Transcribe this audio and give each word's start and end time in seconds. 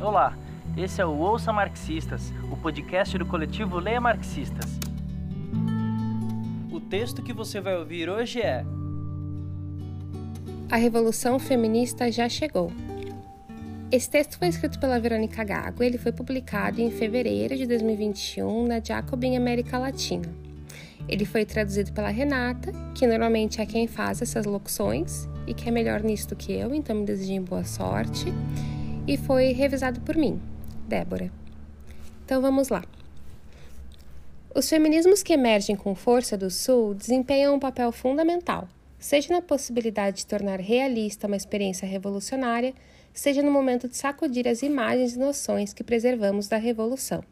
Olá, 0.00 0.36
esse 0.76 1.00
é 1.00 1.06
o 1.06 1.16
Ouça 1.16 1.52
Marxistas, 1.52 2.32
o 2.50 2.56
podcast 2.56 3.16
do 3.16 3.24
coletivo 3.24 3.78
Leia 3.78 4.00
Marxistas. 4.00 4.78
O 6.70 6.80
texto 6.80 7.22
que 7.22 7.32
você 7.32 7.60
vai 7.60 7.76
ouvir 7.76 8.10
hoje 8.10 8.40
é 8.40 8.64
A 10.68 10.76
Revolução 10.76 11.38
Feminista 11.38 12.10
já 12.10 12.28
chegou. 12.28 12.72
Esse 13.90 14.10
texto 14.10 14.36
foi 14.36 14.48
escrito 14.48 14.80
pela 14.80 14.98
Verônica 14.98 15.44
Gago 15.44 15.82
e 15.82 15.86
ele 15.86 15.98
foi 15.98 16.10
publicado 16.10 16.80
em 16.80 16.90
fevereiro 16.90 17.56
de 17.56 17.64
2021 17.64 18.66
na 18.66 18.80
Jacobin 18.80 19.36
América 19.36 19.78
Latina. 19.78 20.28
Ele 21.08 21.24
foi 21.24 21.44
traduzido 21.44 21.92
pela 21.92 22.08
Renata, 22.08 22.72
que 22.96 23.06
normalmente 23.06 23.60
é 23.60 23.66
quem 23.66 23.86
faz 23.86 24.20
essas 24.20 24.44
locuções 24.44 25.28
e 25.46 25.54
que 25.54 25.68
é 25.68 25.72
melhor 25.72 26.02
nisso 26.02 26.30
do 26.30 26.36
que 26.36 26.52
eu, 26.52 26.74
então 26.74 26.96
me 26.96 27.06
desejem 27.06 27.42
boa 27.42 27.64
sorte. 27.64 28.32
E 29.06 29.18
foi 29.18 29.52
revisado 29.52 30.00
por 30.00 30.16
mim, 30.16 30.40
Débora. 30.88 31.30
Então 32.24 32.40
vamos 32.40 32.70
lá. 32.70 32.82
Os 34.54 34.66
feminismos 34.66 35.22
que 35.22 35.34
emergem 35.34 35.76
com 35.76 35.94
força 35.94 36.38
do 36.38 36.48
Sul 36.48 36.94
desempenham 36.94 37.54
um 37.54 37.58
papel 37.58 37.92
fundamental, 37.92 38.66
seja 38.98 39.34
na 39.34 39.42
possibilidade 39.42 40.18
de 40.18 40.26
tornar 40.26 40.58
realista 40.58 41.26
uma 41.26 41.36
experiência 41.36 41.86
revolucionária, 41.86 42.72
seja 43.12 43.42
no 43.42 43.50
momento 43.50 43.88
de 43.88 43.96
sacudir 43.96 44.48
as 44.48 44.62
imagens 44.62 45.16
e 45.16 45.18
noções 45.18 45.74
que 45.74 45.84
preservamos 45.84 46.48
da 46.48 46.56
Revolução. 46.56 47.22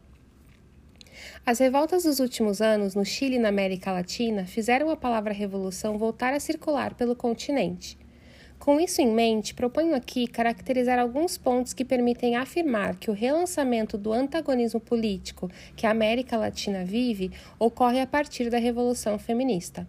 As 1.43 1.57
revoltas 1.57 2.03
dos 2.03 2.19
últimos 2.19 2.61
anos 2.61 2.93
no 2.93 3.03
Chile 3.03 3.37
e 3.37 3.39
na 3.39 3.49
América 3.49 3.91
Latina 3.91 4.45
fizeram 4.45 4.91
a 4.91 4.95
palavra 4.95 5.33
revolução 5.33 5.97
voltar 5.97 6.33
a 6.33 6.39
circular 6.39 6.93
pelo 6.93 7.15
continente. 7.15 7.97
Com 8.63 8.79
isso 8.79 9.01
em 9.01 9.11
mente, 9.11 9.53
proponho 9.53 9.93
aqui 9.93 10.25
caracterizar 10.25 10.97
alguns 10.97 11.37
pontos 11.37 11.73
que 11.73 11.83
permitem 11.83 12.37
afirmar 12.37 12.95
que 12.95 13.11
o 13.11 13.13
relançamento 13.13 13.97
do 13.97 14.13
antagonismo 14.13 14.79
político 14.79 15.51
que 15.75 15.85
a 15.85 15.91
América 15.91 16.37
Latina 16.37 16.85
vive 16.85 17.29
ocorre 17.59 17.99
a 17.99 18.07
partir 18.07 18.49
da 18.49 18.57
Revolução 18.57 19.19
Feminista. 19.19 19.85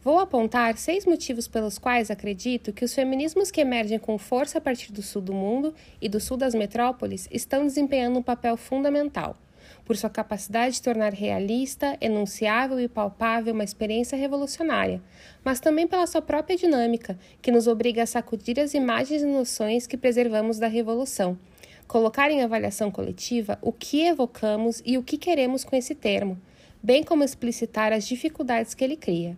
Vou 0.00 0.20
apontar 0.20 0.78
seis 0.78 1.04
motivos 1.04 1.48
pelos 1.48 1.76
quais 1.76 2.08
acredito 2.08 2.72
que 2.72 2.84
os 2.84 2.94
feminismos 2.94 3.50
que 3.50 3.60
emergem 3.60 3.98
com 3.98 4.16
força 4.16 4.58
a 4.58 4.60
partir 4.60 4.92
do 4.92 5.02
sul 5.02 5.20
do 5.20 5.34
mundo 5.34 5.74
e 6.00 6.08
do 6.08 6.20
sul 6.20 6.36
das 6.36 6.54
metrópoles 6.54 7.26
estão 7.32 7.66
desempenhando 7.66 8.16
um 8.16 8.22
papel 8.22 8.56
fundamental, 8.56 9.36
por 9.84 9.96
sua 9.96 10.10
capacidade 10.10 10.74
de 10.74 10.82
tornar 10.82 11.12
realista, 11.12 11.96
enunciável 12.00 12.78
e 12.78 12.88
palpável 12.88 13.54
uma 13.54 13.64
experiência 13.64 14.16
revolucionária, 14.16 15.02
mas 15.44 15.60
também 15.60 15.86
pela 15.86 16.06
sua 16.06 16.22
própria 16.22 16.56
dinâmica, 16.56 17.18
que 17.40 17.50
nos 17.50 17.66
obriga 17.66 18.02
a 18.02 18.06
sacudir 18.06 18.60
as 18.60 18.74
imagens 18.74 19.22
e 19.22 19.26
noções 19.26 19.86
que 19.86 19.96
preservamos 19.96 20.58
da 20.58 20.68
revolução, 20.68 21.38
colocar 21.86 22.30
em 22.30 22.42
avaliação 22.42 22.90
coletiva 22.90 23.58
o 23.62 23.72
que 23.72 24.02
evocamos 24.02 24.82
e 24.84 24.98
o 24.98 25.02
que 25.02 25.16
queremos 25.16 25.64
com 25.64 25.74
esse 25.74 25.94
termo, 25.94 26.38
bem 26.82 27.02
como 27.02 27.24
explicitar 27.24 27.92
as 27.92 28.06
dificuldades 28.06 28.74
que 28.74 28.84
ele 28.84 28.96
cria. 28.96 29.36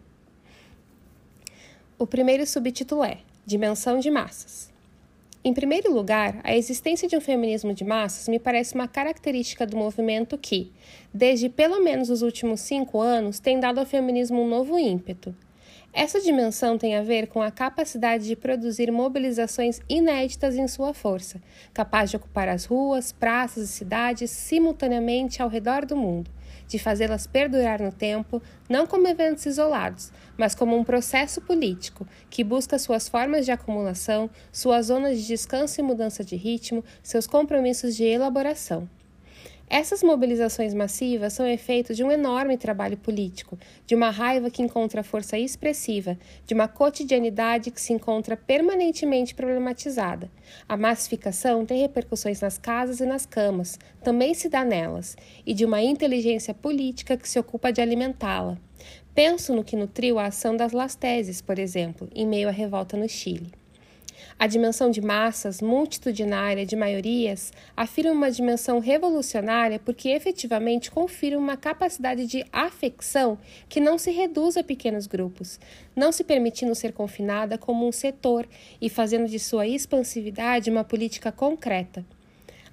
O 1.96 2.06
primeiro 2.06 2.44
subtítulo 2.44 3.04
é 3.04 3.18
Dimensão 3.46 4.00
de 4.00 4.10
Massas. 4.10 4.73
Em 5.46 5.52
primeiro 5.52 5.92
lugar, 5.92 6.40
a 6.42 6.56
existência 6.56 7.06
de 7.06 7.14
um 7.14 7.20
feminismo 7.20 7.74
de 7.74 7.84
massas 7.84 8.28
me 8.28 8.38
parece 8.38 8.74
uma 8.74 8.88
característica 8.88 9.66
do 9.66 9.76
movimento 9.76 10.38
que, 10.38 10.72
desde 11.12 11.50
pelo 11.50 11.84
menos 11.84 12.08
os 12.08 12.22
últimos 12.22 12.62
cinco 12.62 12.98
anos, 12.98 13.40
tem 13.40 13.60
dado 13.60 13.78
ao 13.78 13.84
feminismo 13.84 14.40
um 14.40 14.48
novo 14.48 14.78
ímpeto. 14.78 15.36
Essa 15.92 16.18
dimensão 16.18 16.78
tem 16.78 16.96
a 16.96 17.02
ver 17.02 17.26
com 17.26 17.42
a 17.42 17.50
capacidade 17.50 18.26
de 18.26 18.34
produzir 18.34 18.90
mobilizações 18.90 19.82
inéditas 19.86 20.56
em 20.56 20.66
sua 20.66 20.94
força, 20.94 21.42
capaz 21.74 22.08
de 22.08 22.16
ocupar 22.16 22.48
as 22.48 22.64
ruas, 22.64 23.12
praças 23.12 23.68
e 23.68 23.72
cidades 23.72 24.30
simultaneamente 24.30 25.42
ao 25.42 25.48
redor 25.50 25.84
do 25.84 25.94
mundo 25.94 26.30
de 26.66 26.78
fazê-las 26.78 27.26
perdurar 27.26 27.80
no 27.80 27.92
tempo, 27.92 28.42
não 28.68 28.86
como 28.86 29.06
eventos 29.08 29.46
isolados, 29.46 30.10
mas 30.36 30.54
como 30.54 30.76
um 30.76 30.84
processo 30.84 31.40
político 31.40 32.06
que 32.30 32.44
busca 32.44 32.78
suas 32.78 33.08
formas 33.08 33.44
de 33.44 33.52
acumulação, 33.52 34.30
suas 34.52 34.86
zonas 34.86 35.18
de 35.18 35.26
descanso 35.26 35.80
e 35.80 35.84
mudança 35.84 36.24
de 36.24 36.36
ritmo, 36.36 36.84
seus 37.02 37.26
compromissos 37.26 37.94
de 37.94 38.04
elaboração. 38.04 38.88
Essas 39.68 40.02
mobilizações 40.02 40.74
massivas 40.74 41.32
são 41.32 41.46
efeito 41.46 41.94
de 41.94 42.04
um 42.04 42.12
enorme 42.12 42.56
trabalho 42.56 42.96
político, 42.98 43.58
de 43.86 43.94
uma 43.94 44.10
raiva 44.10 44.50
que 44.50 44.62
encontra 44.62 45.02
força 45.02 45.38
expressiva, 45.38 46.18
de 46.46 46.52
uma 46.52 46.68
cotidianidade 46.68 47.70
que 47.70 47.80
se 47.80 47.92
encontra 47.92 48.36
permanentemente 48.36 49.34
problematizada. 49.34 50.30
A 50.68 50.76
massificação 50.76 51.64
tem 51.64 51.80
repercussões 51.80 52.40
nas 52.40 52.58
casas 52.58 53.00
e 53.00 53.06
nas 53.06 53.24
camas, 53.24 53.78
também 54.02 54.34
se 54.34 54.48
dá 54.48 54.62
nelas, 54.64 55.16
e 55.46 55.54
de 55.54 55.64
uma 55.64 55.82
inteligência 55.82 56.52
política 56.52 57.16
que 57.16 57.28
se 57.28 57.38
ocupa 57.38 57.72
de 57.72 57.80
alimentá-la. 57.80 58.58
Penso 59.14 59.54
no 59.54 59.64
que 59.64 59.76
nutriu 59.76 60.18
a 60.18 60.26
ação 60.26 60.56
das 60.56 60.72
Lasteses, 60.72 61.40
por 61.40 61.58
exemplo, 61.58 62.08
em 62.14 62.26
meio 62.26 62.48
à 62.48 62.52
revolta 62.52 62.96
no 62.96 63.08
Chile. 63.08 63.63
A 64.38 64.46
dimensão 64.46 64.90
de 64.90 65.00
massas, 65.00 65.60
multitudinária 65.60 66.66
de 66.66 66.76
maiorias, 66.76 67.52
afirma 67.76 68.12
uma 68.12 68.30
dimensão 68.30 68.78
revolucionária 68.78 69.78
porque 69.78 70.08
efetivamente 70.10 70.90
confirma 70.90 71.42
uma 71.42 71.56
capacidade 71.56 72.26
de 72.26 72.44
afecção 72.52 73.38
que 73.68 73.80
não 73.80 73.98
se 73.98 74.10
reduz 74.10 74.56
a 74.56 74.64
pequenos 74.64 75.06
grupos, 75.06 75.58
não 75.94 76.12
se 76.12 76.24
permitindo 76.24 76.74
ser 76.74 76.92
confinada 76.92 77.56
como 77.56 77.86
um 77.86 77.92
setor 77.92 78.48
e 78.80 78.88
fazendo 78.88 79.28
de 79.28 79.38
sua 79.38 79.66
expansividade 79.66 80.70
uma 80.70 80.84
política 80.84 81.30
concreta. 81.30 82.04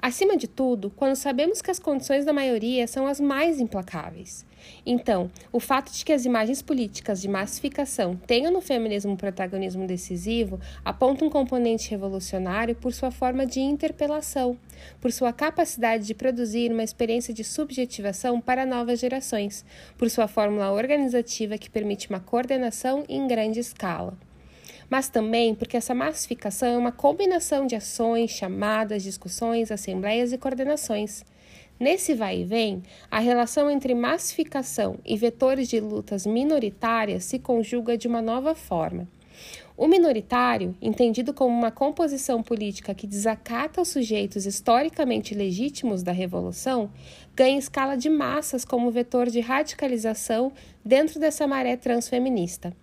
Acima 0.02 0.36
de 0.36 0.48
tudo, 0.48 0.90
quando 0.90 1.16
sabemos 1.16 1.62
que 1.62 1.70
as 1.70 1.78
condições 1.78 2.26
da 2.26 2.34
maioria 2.34 2.88
são 2.88 3.06
as 3.06 3.20
mais 3.20 3.60
implacáveis. 3.60 4.44
Então, 4.84 5.30
o 5.52 5.60
fato 5.60 5.92
de 5.92 6.04
que 6.04 6.12
as 6.12 6.26
imagens 6.26 6.60
políticas 6.60 7.22
de 7.22 7.28
massificação 7.28 8.20
tenham 8.26 8.52
no 8.52 8.62
feminismo 8.62 9.12
um 9.12 9.16
protagonismo 9.16 9.86
decisivo 9.86 10.60
aponta 10.84 11.24
um 11.24 11.30
componente 11.30 11.92
revolucionário 11.92 12.74
por 12.74 12.92
sua 12.94 13.12
forma 13.12 13.46
de 13.46 13.60
interpelação, 13.60 14.58
por 15.00 15.12
sua 15.12 15.32
capacidade 15.32 16.08
de 16.08 16.16
produzir 16.16 16.72
uma 16.72 16.84
experiência 16.84 17.32
de 17.32 17.44
subjetivação 17.44 18.42
para 18.42 18.66
novas 18.66 19.00
gerações, 19.00 19.64
por 20.00 20.10
sua 20.10 20.28
fórmula 20.28 20.72
organizativa 20.72 21.60
que 21.60 21.70
permite 21.70 22.10
uma 22.10 22.20
coordenação 22.20 23.04
em 23.08 23.28
grande 23.28 23.60
escala 23.60 24.18
mas 24.92 25.08
também 25.08 25.56
porque 25.56 25.78
essa 25.78 25.96
massificação 25.96 26.68
é 26.68 26.78
uma 26.78 26.92
combinação 26.92 27.66
de 27.66 27.78
ações, 27.78 28.30
chamadas, 28.32 29.02
discussões, 29.02 29.72
assembleias 29.72 30.34
e 30.34 30.38
coordenações. 30.38 31.24
Nesse 31.80 32.14
vai 32.14 32.42
e 32.42 32.44
vem, 32.44 32.84
a 33.10 33.20
relação 33.20 33.72
entre 33.72 33.96
massificação 33.96 34.98
e 35.06 35.16
vetores 35.16 35.70
de 35.70 35.80
lutas 35.80 36.26
minoritárias 36.26 37.24
se 37.24 37.40
conjuga 37.40 37.98
de 37.98 38.06
uma 38.06 38.22
nova 38.22 38.54
forma. 38.54 39.08
O 39.78 39.88
minoritário, 39.88 40.76
entendido 40.82 41.34
como 41.34 41.58
uma 41.58 41.72
composição 41.72 42.44
política 42.44 42.94
que 42.94 43.08
desacata 43.08 43.82
os 43.82 43.88
sujeitos 43.88 44.46
historicamente 44.46 45.34
legítimos 45.34 46.04
da 46.04 46.12
revolução, 46.12 46.92
ganha 47.34 47.58
escala 47.58 47.96
de 47.96 48.10
massas 48.10 48.66
como 48.66 48.92
vetor 48.92 49.30
de 49.30 49.40
radicalização 49.40 50.52
dentro 50.84 51.18
dessa 51.18 51.48
maré 51.48 51.78
transfeminista. 51.78 52.74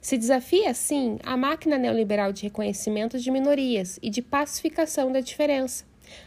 Se 0.00 0.16
desafia, 0.18 0.70
assim, 0.70 1.18
a 1.22 1.36
máquina 1.36 1.78
neoliberal 1.78 2.32
de 2.32 2.42
reconhecimento 2.42 3.18
de 3.18 3.30
minorias 3.30 3.98
e 4.02 4.10
de 4.10 4.22
pacificação 4.22 5.10
da 5.10 5.20
diferença. 5.20 5.84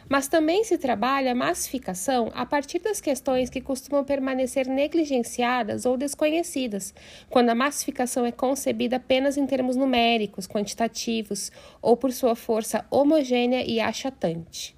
Mas 0.08 0.28
também 0.28 0.64
se 0.64 0.78
trabalha 0.78 1.32
a 1.32 1.34
massificação 1.34 2.30
a 2.34 2.44
partir 2.44 2.78
das 2.78 3.00
questões 3.00 3.50
que 3.50 3.60
costumam 3.60 4.04
permanecer 4.04 4.66
negligenciadas 4.66 5.84
ou 5.84 5.96
desconhecidas, 5.96 6.94
quando 7.28 7.50
a 7.50 7.54
massificação 7.54 8.24
é 8.24 8.32
concebida 8.32 8.96
apenas 8.96 9.36
em 9.36 9.46
termos 9.46 9.76
numéricos, 9.76 10.46
quantitativos 10.46 11.52
ou 11.80 11.96
por 11.96 12.12
sua 12.12 12.34
força 12.34 12.84
homogênea 12.90 13.64
e 13.64 13.80
achatante. 13.80 14.74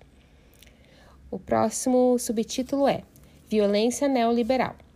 O 1.30 1.38
próximo 1.38 2.18
subtítulo 2.18 2.88
é 2.88 3.02
Violência 3.48 4.08
Neoliberal. 4.08 4.87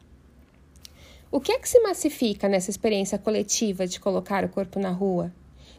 O 1.34 1.40
que 1.40 1.50
é 1.50 1.58
que 1.58 1.66
se 1.66 1.80
massifica 1.80 2.46
nessa 2.46 2.68
experiência 2.68 3.16
coletiva 3.16 3.86
de 3.86 3.98
colocar 3.98 4.44
o 4.44 4.50
corpo 4.50 4.78
na 4.78 4.90
rua? 4.90 5.32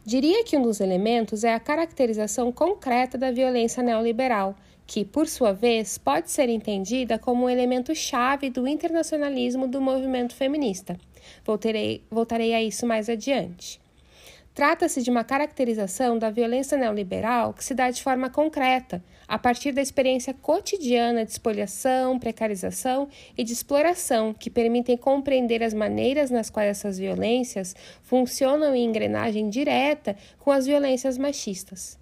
Diria 0.03 0.43
que 0.43 0.57
um 0.57 0.63
dos 0.63 0.79
elementos 0.79 1.43
é 1.43 1.53
a 1.53 1.59
caracterização 1.59 2.51
concreta 2.51 3.19
da 3.19 3.29
violência 3.29 3.83
neoliberal, 3.83 4.55
que, 4.87 5.05
por 5.05 5.27
sua 5.27 5.53
vez, 5.53 5.95
pode 5.95 6.31
ser 6.31 6.49
entendida 6.49 7.19
como 7.19 7.45
um 7.45 7.49
elemento 7.49 7.93
chave 7.93 8.49
do 8.49 8.67
internacionalismo 8.67 9.67
do 9.67 9.79
movimento 9.79 10.33
feminista. 10.33 10.99
Voltarei, 11.45 12.03
voltarei 12.09 12.55
a 12.55 12.63
isso 12.63 12.87
mais 12.87 13.07
adiante. 13.07 13.79
Trata-se 14.53 15.01
de 15.01 15.09
uma 15.09 15.23
caracterização 15.23 16.19
da 16.19 16.29
violência 16.29 16.77
neoliberal 16.77 17.53
que 17.53 17.63
se 17.63 17.73
dá 17.73 17.89
de 17.89 18.03
forma 18.03 18.29
concreta, 18.29 19.03
a 19.27 19.39
partir 19.39 19.71
da 19.71 19.81
experiência 19.81 20.31
cotidiana 20.31 21.25
de 21.25 21.31
espoliação, 21.31 22.19
precarização 22.19 23.07
e 23.35 23.43
de 23.43 23.51
exploração, 23.51 24.31
que 24.31 24.51
permitem 24.51 24.95
compreender 24.95 25.63
as 25.63 25.73
maneiras 25.73 26.29
nas 26.29 26.51
quais 26.51 26.69
essas 26.69 26.99
violências 26.99 27.75
funcionam 28.03 28.75
em 28.75 28.85
engrenagem 28.85 29.49
direta 29.49 30.15
com 30.37 30.51
as 30.51 30.67
violências 30.67 31.17
machistas. 31.17 31.97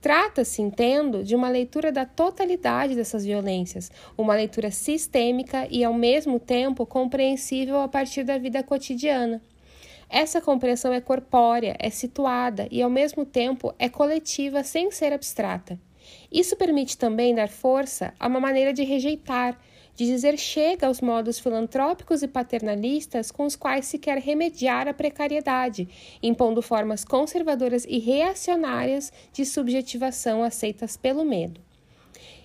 Trata-se, 0.00 0.62
entendo, 0.62 1.22
de 1.22 1.36
uma 1.36 1.50
leitura 1.50 1.92
da 1.92 2.06
totalidade 2.06 2.96
dessas 2.96 3.22
violências, 3.22 3.90
uma 4.16 4.34
leitura 4.34 4.70
sistêmica 4.70 5.68
e, 5.70 5.84
ao 5.84 5.92
mesmo 5.92 6.40
tempo, 6.40 6.86
compreensível 6.86 7.82
a 7.82 7.86
partir 7.86 8.24
da 8.24 8.38
vida 8.38 8.62
cotidiana. 8.62 9.42
Essa 10.12 10.42
compreensão 10.42 10.92
é 10.92 11.00
corpórea, 11.00 11.74
é 11.78 11.88
situada 11.88 12.68
e, 12.70 12.82
ao 12.82 12.90
mesmo 12.90 13.24
tempo, 13.24 13.74
é 13.78 13.88
coletiva 13.88 14.62
sem 14.62 14.90
ser 14.90 15.10
abstrata. 15.10 15.80
Isso 16.30 16.54
permite 16.54 16.98
também 16.98 17.34
dar 17.34 17.48
força 17.48 18.12
a 18.20 18.26
uma 18.26 18.38
maneira 18.38 18.74
de 18.74 18.84
rejeitar, 18.84 19.58
de 19.94 20.04
dizer 20.04 20.38
chega 20.38 20.86
aos 20.86 21.00
modos 21.00 21.38
filantrópicos 21.38 22.22
e 22.22 22.28
paternalistas 22.28 23.30
com 23.30 23.46
os 23.46 23.56
quais 23.56 23.86
se 23.86 23.98
quer 23.98 24.18
remediar 24.18 24.86
a 24.86 24.92
precariedade, 24.92 25.88
impondo 26.22 26.60
formas 26.60 27.06
conservadoras 27.06 27.86
e 27.88 27.98
reacionárias 27.98 29.10
de 29.32 29.46
subjetivação 29.46 30.44
aceitas 30.44 30.94
pelo 30.94 31.24
medo. 31.24 31.58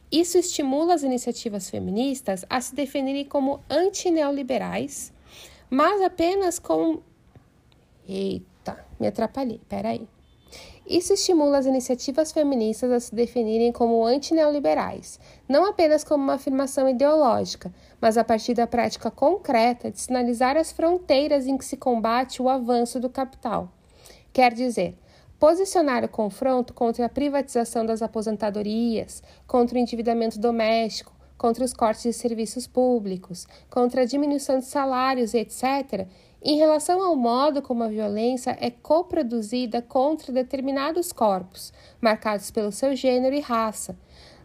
Isso 0.09 0.37
estimula 0.37 0.93
as 0.93 1.03
iniciativas 1.03 1.69
feministas 1.69 2.45
a 2.49 2.61
se 2.61 2.73
definirem 2.73 3.25
como 3.25 3.59
antineoliberais, 3.69 5.11
mas 5.69 6.01
apenas 6.01 6.59
com. 6.59 7.01
Eita, 8.07 8.85
me 8.99 9.07
atrapalhei, 9.07 9.59
peraí. 9.67 10.07
Isso 10.87 11.11
estimula 11.11 11.57
as 11.57 11.65
iniciativas 11.65 12.31
feministas 12.31 12.89
a 12.89 12.99
se 13.01 13.13
definirem 13.13 13.73
como 13.73 14.05
antineoliberais, 14.05 15.19
não 15.47 15.65
apenas 15.65 16.05
como 16.05 16.23
uma 16.23 16.35
afirmação 16.35 16.87
ideológica, 16.87 17.73
mas 17.99 18.17
a 18.17 18.23
partir 18.23 18.53
da 18.53 18.65
prática 18.65 19.11
concreta 19.11 19.91
de 19.91 19.99
sinalizar 19.99 20.55
as 20.55 20.71
fronteiras 20.71 21.45
em 21.45 21.57
que 21.57 21.65
se 21.65 21.75
combate 21.75 22.41
o 22.41 22.47
avanço 22.47 23.01
do 23.01 23.09
capital. 23.09 23.69
Quer 24.31 24.53
dizer, 24.53 24.97
posicionar 25.37 26.05
o 26.05 26.09
confronto 26.09 26.73
contra 26.73 27.05
a 27.05 27.09
privatização 27.09 27.85
das 27.85 28.01
aposentadorias, 28.01 29.21
contra 29.45 29.75
o 29.75 29.79
endividamento 29.79 30.39
doméstico, 30.39 31.11
contra 31.37 31.65
os 31.65 31.73
cortes 31.73 32.03
de 32.03 32.13
serviços 32.13 32.65
públicos, 32.65 33.45
contra 33.69 34.03
a 34.03 34.05
diminuição 34.05 34.57
de 34.59 34.65
salários, 34.65 35.33
etc., 35.33 36.07
em 36.41 36.57
relação 36.57 37.01
ao 37.01 37.15
modo 37.15 37.61
como 37.61 37.83
a 37.83 37.87
violência 37.87 38.57
é 38.59 38.69
coproduzida 38.69 39.81
contra 39.81 40.31
determinados 40.31 41.11
corpos, 41.11 41.73
marcados 41.99 42.51
pelo 42.51 42.71
seu 42.71 42.95
gênero 42.95 43.35
e 43.35 43.39
raça, 43.39 43.97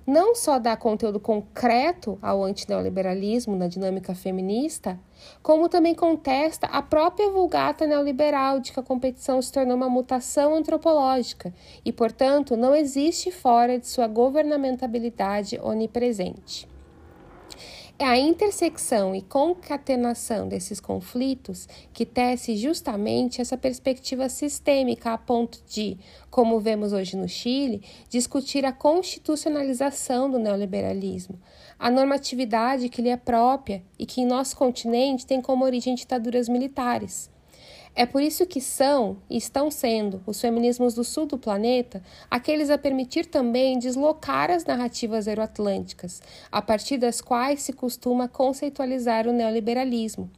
não 0.06 0.34
só 0.34 0.58
dá 0.58 0.76
conteúdo 0.76 1.20
concreto 1.20 2.18
ao 2.20 2.42
antineoliberalismo 2.42 3.54
na 3.54 3.68
dinâmica 3.68 4.14
feminista, 4.14 4.98
como 5.42 5.68
também 5.68 5.94
contesta 5.94 6.66
a 6.66 6.82
própria 6.82 7.30
vulgata 7.30 7.86
neoliberal 7.86 8.58
de 8.58 8.72
que 8.72 8.80
a 8.80 8.82
competição 8.82 9.40
se 9.40 9.52
tornou 9.52 9.76
uma 9.76 9.88
mutação 9.88 10.54
antropológica 10.54 11.54
e, 11.84 11.92
portanto, 11.92 12.56
não 12.56 12.74
existe 12.74 13.30
fora 13.30 13.78
de 13.78 13.86
sua 13.86 14.08
governamentabilidade 14.08 15.60
onipresente. 15.62 16.71
É 18.02 18.04
a 18.04 18.18
intersecção 18.18 19.14
e 19.14 19.22
concatenação 19.22 20.48
desses 20.48 20.80
conflitos 20.80 21.68
que 21.92 22.04
tece 22.04 22.56
justamente 22.56 23.40
essa 23.40 23.56
perspectiva 23.56 24.28
sistêmica 24.28 25.12
a 25.12 25.18
ponto 25.18 25.62
de, 25.68 25.96
como 26.28 26.58
vemos 26.58 26.92
hoje 26.92 27.16
no 27.16 27.28
Chile, 27.28 27.80
discutir 28.08 28.66
a 28.66 28.72
constitucionalização 28.72 30.28
do 30.28 30.40
neoliberalismo, 30.40 31.38
a 31.78 31.92
normatividade 31.92 32.88
que 32.88 33.00
lhe 33.00 33.08
é 33.08 33.16
própria 33.16 33.84
e 33.96 34.04
que 34.04 34.20
em 34.20 34.26
nosso 34.26 34.56
continente 34.56 35.24
tem 35.24 35.40
como 35.40 35.64
origem 35.64 35.94
ditaduras 35.94 36.48
militares. 36.48 37.30
É 37.94 38.06
por 38.06 38.22
isso 38.22 38.46
que 38.46 38.60
são 38.60 39.18
e 39.28 39.36
estão 39.36 39.70
sendo 39.70 40.22
os 40.26 40.40
feminismos 40.40 40.94
do 40.94 41.04
sul 41.04 41.26
do 41.26 41.36
planeta 41.36 42.02
aqueles 42.30 42.70
a 42.70 42.78
permitir 42.78 43.26
também 43.26 43.78
deslocar 43.78 44.50
as 44.50 44.64
narrativas 44.64 45.26
euroatlânticas, 45.26 46.22
a 46.50 46.62
partir 46.62 46.96
das 46.96 47.20
quais 47.20 47.60
se 47.60 47.72
costuma 47.74 48.28
conceitualizar 48.28 49.28
o 49.28 49.32
neoliberalismo. 49.32 50.30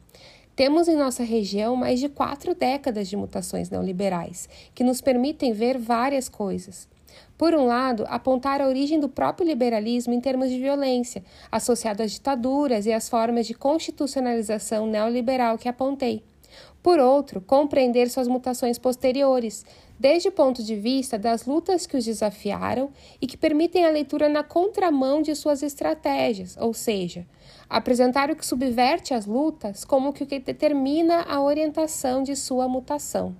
Temos 0.53 0.89
em 0.89 0.97
nossa 0.97 1.23
região 1.23 1.77
mais 1.77 2.01
de 2.01 2.09
quatro 2.09 2.53
décadas 2.53 3.07
de 3.07 3.15
mutações 3.15 3.69
neoliberais, 3.69 4.49
que 4.73 4.83
nos 4.83 4.99
permitem 4.99 5.53
ver 5.53 5.77
várias 5.77 6.27
coisas. 6.27 6.89
Por 7.37 7.53
um 7.53 7.65
lado, 7.65 8.05
apontar 8.09 8.59
a 8.59 8.67
origem 8.67 8.99
do 8.99 9.07
próprio 9.07 9.47
liberalismo 9.47 10.13
em 10.13 10.19
termos 10.19 10.49
de 10.49 10.59
violência, 10.59 11.23
associado 11.49 12.03
às 12.03 12.11
ditaduras 12.11 12.85
e 12.85 12.91
às 12.91 13.07
formas 13.07 13.47
de 13.47 13.53
constitucionalização 13.53 14.87
neoliberal 14.87 15.57
que 15.57 15.69
apontei. 15.69 16.21
Por 16.81 16.99
outro, 16.99 17.41
compreender 17.41 18.09
suas 18.09 18.27
mutações 18.27 18.77
posteriores, 18.77 19.65
desde 19.99 20.29
o 20.29 20.31
ponto 20.31 20.63
de 20.63 20.75
vista 20.75 21.17
das 21.17 21.45
lutas 21.45 21.87
que 21.87 21.97
os 21.97 22.05
desafiaram 22.05 22.89
e 23.21 23.27
que 23.27 23.37
permitem 23.37 23.85
a 23.85 23.89
leitura 23.89 24.29
na 24.29 24.43
contramão 24.43 25.21
de 25.21 25.33
suas 25.35 25.63
estratégias, 25.63 26.57
ou 26.57 26.73
seja, 26.73 27.25
apresentar 27.69 28.29
o 28.29 28.35
que 28.35 28.45
subverte 28.45 29.13
as 29.13 29.25
lutas 29.25 29.83
como 29.83 30.09
o 30.09 30.13
que 30.13 30.25
determina 30.25 31.21
a 31.21 31.41
orientação 31.41 32.23
de 32.23 32.35
sua 32.35 32.67
mutação. 32.67 33.35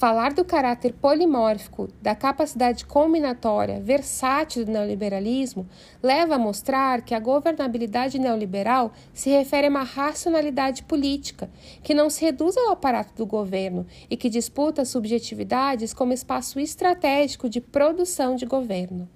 Falar 0.00 0.32
do 0.32 0.46
caráter 0.46 0.94
polimórfico, 0.94 1.90
da 2.00 2.14
capacidade 2.14 2.86
combinatória, 2.86 3.82
versátil 3.82 4.64
do 4.64 4.72
neoliberalismo, 4.72 5.68
leva 6.02 6.36
a 6.36 6.38
mostrar 6.38 7.02
que 7.02 7.14
a 7.14 7.20
governabilidade 7.20 8.18
neoliberal 8.18 8.94
se 9.12 9.28
refere 9.28 9.66
a 9.66 9.70
uma 9.70 9.82
racionalidade 9.82 10.84
política, 10.84 11.50
que 11.82 11.92
não 11.92 12.08
se 12.08 12.24
reduz 12.24 12.56
ao 12.56 12.70
aparato 12.72 13.12
do 13.14 13.26
governo 13.26 13.86
e 14.08 14.16
que 14.16 14.30
disputa 14.30 14.86
subjetividades 14.86 15.92
como 15.92 16.14
espaço 16.14 16.58
estratégico 16.58 17.46
de 17.46 17.60
produção 17.60 18.36
de 18.36 18.46
governo. 18.46 19.06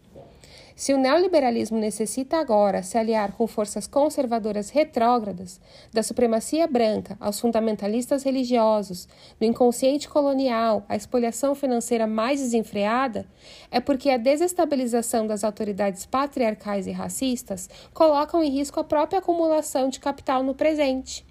Se 0.77 0.93
o 0.93 0.99
neoliberalismo 0.99 1.79
necessita 1.79 2.37
agora 2.37 2.83
se 2.83 2.99
aliar 2.99 3.33
com 3.33 3.47
forças 3.47 3.87
conservadoras 3.87 4.71
retrógradas, 4.71 5.61
da 5.93 6.03
supremacia 6.03 6.67
branca 6.67 7.17
aos 7.21 7.39
fundamentalistas 7.39 8.25
religiosos, 8.25 9.07
do 9.39 9.47
inconsciente 9.47 10.09
colonial 10.09 10.85
à 10.89 10.97
expoliação 10.97 11.55
financeira 11.55 12.09
mais 12.09 12.41
desenfreada, 12.41 13.25
é 13.71 13.79
porque 13.79 14.11
a 14.11 14.17
desestabilização 14.17 15.29
das 15.29 15.45
autoridades 15.45 16.07
patriarcais 16.07 16.89
e 16.89 16.91
racistas 16.91 17.71
colocam 17.93 18.43
em 18.43 18.51
risco 18.51 18.81
a 18.81 18.85
própria 18.85 19.21
acumulação 19.21 19.89
de 19.89 20.01
capital 20.01 20.43
no 20.43 20.57
presente. 20.57 21.25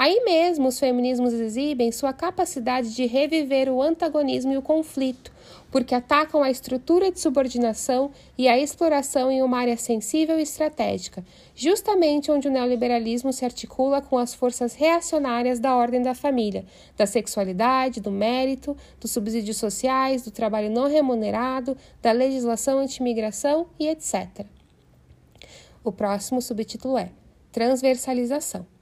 Aí 0.00 0.24
mesmo, 0.24 0.68
os 0.68 0.80
feminismos 0.80 1.34
exibem 1.34 1.92
sua 1.92 2.14
capacidade 2.14 2.94
de 2.94 3.04
reviver 3.04 3.68
o 3.68 3.82
antagonismo 3.82 4.50
e 4.50 4.56
o 4.56 4.62
conflito, 4.62 5.30
porque 5.70 5.94
atacam 5.94 6.42
a 6.42 6.50
estrutura 6.50 7.12
de 7.12 7.20
subordinação 7.20 8.10
e 8.38 8.48
a 8.48 8.58
exploração 8.58 9.30
em 9.30 9.42
uma 9.42 9.58
área 9.58 9.76
sensível 9.76 10.38
e 10.38 10.42
estratégica, 10.42 11.22
justamente 11.54 12.30
onde 12.30 12.48
o 12.48 12.50
neoliberalismo 12.50 13.30
se 13.30 13.44
articula 13.44 14.00
com 14.00 14.16
as 14.16 14.32
forças 14.32 14.74
reacionárias 14.74 15.60
da 15.60 15.76
ordem 15.76 16.00
da 16.00 16.14
família, 16.14 16.64
da 16.96 17.04
sexualidade, 17.04 18.00
do 18.00 18.10
mérito, 18.10 18.74
dos 18.98 19.10
subsídios 19.10 19.58
sociais, 19.58 20.22
do 20.22 20.30
trabalho 20.30 20.70
não 20.70 20.88
remunerado, 20.88 21.76
da 22.00 22.10
legislação 22.10 22.78
anti-imigração 22.78 23.66
e 23.78 23.86
etc. 23.86 24.46
O 25.84 25.92
próximo 25.92 26.40
subtítulo 26.40 26.96
é 26.96 27.10
Transversalização. 27.52 28.79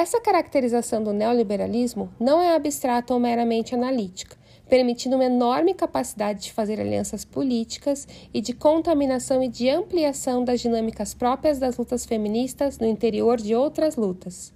Essa 0.00 0.20
caracterização 0.20 1.02
do 1.02 1.12
neoliberalismo 1.12 2.08
não 2.20 2.40
é 2.40 2.54
abstrata 2.54 3.12
ou 3.12 3.18
meramente 3.18 3.74
analítica, 3.74 4.36
permitindo 4.68 5.16
uma 5.16 5.24
enorme 5.24 5.74
capacidade 5.74 6.44
de 6.44 6.52
fazer 6.52 6.80
alianças 6.80 7.24
políticas 7.24 8.06
e 8.32 8.40
de 8.40 8.52
contaminação 8.52 9.42
e 9.42 9.48
de 9.48 9.68
ampliação 9.68 10.44
das 10.44 10.60
dinâmicas 10.60 11.14
próprias 11.14 11.58
das 11.58 11.76
lutas 11.76 12.06
feministas 12.06 12.78
no 12.78 12.86
interior 12.86 13.38
de 13.38 13.56
outras 13.56 13.96
lutas. 13.96 14.54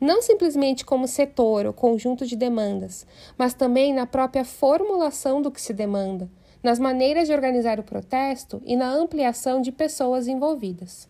Não 0.00 0.22
simplesmente 0.22 0.82
como 0.82 1.06
setor 1.06 1.66
ou 1.66 1.74
conjunto 1.74 2.24
de 2.24 2.34
demandas, 2.34 3.06
mas 3.36 3.52
também 3.52 3.92
na 3.92 4.06
própria 4.06 4.46
formulação 4.46 5.42
do 5.42 5.50
que 5.50 5.60
se 5.60 5.74
demanda, 5.74 6.26
nas 6.62 6.78
maneiras 6.78 7.28
de 7.28 7.34
organizar 7.34 7.78
o 7.78 7.84
protesto 7.84 8.62
e 8.64 8.76
na 8.76 8.90
ampliação 8.90 9.60
de 9.60 9.72
pessoas 9.72 10.26
envolvidas. 10.26 11.09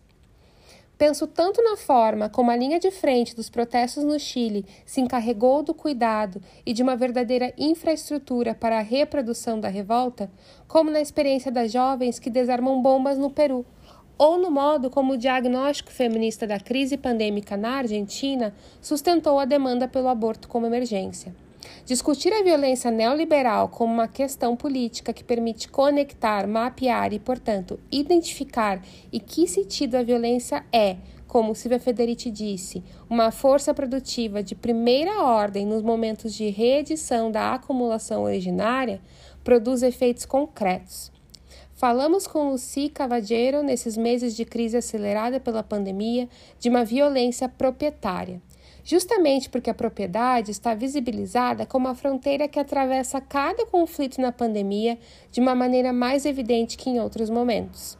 Penso 1.01 1.25
tanto 1.25 1.63
na 1.63 1.75
forma 1.75 2.29
como 2.29 2.51
a 2.51 2.55
linha 2.55 2.79
de 2.79 2.91
frente 2.91 3.35
dos 3.35 3.49
protestos 3.49 4.03
no 4.03 4.19
Chile 4.19 4.63
se 4.85 5.01
encarregou 5.01 5.63
do 5.63 5.73
cuidado 5.73 6.39
e 6.63 6.73
de 6.73 6.83
uma 6.83 6.95
verdadeira 6.95 7.51
infraestrutura 7.57 8.53
para 8.53 8.77
a 8.77 8.83
reprodução 8.83 9.59
da 9.59 9.67
revolta, 9.67 10.29
como 10.67 10.91
na 10.91 11.01
experiência 11.01 11.51
das 11.51 11.71
jovens 11.71 12.19
que 12.19 12.29
desarmam 12.29 12.83
bombas 12.83 13.17
no 13.17 13.31
Peru, 13.31 13.65
ou 14.15 14.37
no 14.37 14.51
modo 14.51 14.91
como 14.91 15.13
o 15.13 15.17
diagnóstico 15.17 15.91
feminista 15.91 16.45
da 16.45 16.59
crise 16.59 16.95
pandêmica 16.97 17.57
na 17.57 17.77
Argentina 17.77 18.53
sustentou 18.79 19.39
a 19.39 19.45
demanda 19.45 19.87
pelo 19.87 20.07
aborto 20.07 20.47
como 20.47 20.67
emergência. 20.67 21.33
Discutir 21.85 22.31
a 22.33 22.43
violência 22.43 22.89
neoliberal 22.89 23.69
como 23.69 23.93
uma 23.93 24.07
questão 24.07 24.55
política 24.55 25.13
que 25.13 25.23
permite 25.23 25.67
conectar, 25.67 26.47
mapear 26.47 27.13
e, 27.13 27.19
portanto, 27.19 27.79
identificar 27.91 28.81
e 29.11 29.19
que 29.19 29.47
sentido 29.47 29.95
a 29.95 30.03
violência 30.03 30.65
é, 30.71 30.97
como 31.31 31.55
Silvia 31.55 31.79
Federici 31.79 32.29
disse, 32.29 32.83
uma 33.09 33.31
força 33.31 33.73
produtiva 33.73 34.43
de 34.43 34.53
primeira 34.53 35.23
ordem 35.23 35.65
nos 35.65 35.81
momentos 35.81 36.33
de 36.33 36.49
reedição 36.49 37.31
da 37.31 37.53
acumulação 37.53 38.23
originária, 38.23 38.99
produz 39.41 39.81
efeitos 39.81 40.25
concretos. 40.25 41.09
Falamos 41.73 42.27
com 42.27 42.51
Lucy 42.51 42.89
Cavadiero 42.89 43.63
nesses 43.63 43.95
meses 43.97 44.35
de 44.35 44.45
crise 44.45 44.75
acelerada 44.75 45.39
pela 45.39 45.63
pandemia 45.63 46.27
de 46.59 46.69
uma 46.69 46.83
violência 46.83 47.47
proprietária, 47.47 48.41
justamente 48.83 49.49
porque 49.49 49.69
a 49.69 49.73
propriedade 49.73 50.51
está 50.51 50.73
visibilizada 50.73 51.65
como 51.65 51.87
a 51.87 51.95
fronteira 51.95 52.47
que 52.47 52.59
atravessa 52.59 53.21
cada 53.21 53.65
conflito 53.65 54.19
na 54.19 54.31
pandemia 54.31 54.97
de 55.31 55.39
uma 55.39 55.55
maneira 55.55 55.93
mais 55.93 56.25
evidente 56.25 56.77
que 56.77 56.89
em 56.89 56.99
outros 56.99 57.29
momentos. 57.29 57.97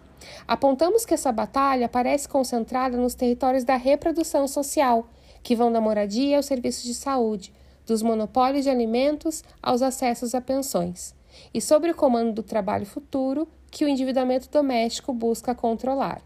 Apontamos 0.47 1.05
que 1.05 1.13
essa 1.13 1.31
batalha 1.31 1.89
parece 1.89 2.27
concentrada 2.27 2.97
nos 2.97 3.15
territórios 3.15 3.63
da 3.63 3.75
reprodução 3.75 4.47
social, 4.47 5.07
que 5.43 5.55
vão 5.55 5.71
da 5.71 5.81
moradia 5.81 6.37
aos 6.37 6.45
serviços 6.45 6.83
de 6.83 6.93
saúde, 6.93 7.53
dos 7.85 8.01
monopólios 8.01 8.63
de 8.63 8.69
alimentos 8.69 9.43
aos 9.61 9.81
acessos 9.81 10.35
a 10.35 10.41
pensões, 10.41 11.15
e 11.53 11.59
sobre 11.59 11.91
o 11.91 11.95
comando 11.95 12.33
do 12.33 12.43
trabalho 12.43 12.85
futuro 12.85 13.47
que 13.69 13.85
o 13.85 13.87
endividamento 13.87 14.49
doméstico 14.49 15.13
busca 15.13 15.55
controlar. 15.55 16.21